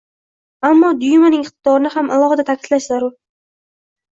[0.69, 3.17] Ammo Dyumaning iqtidorini ham alohida ta'kidlash zarur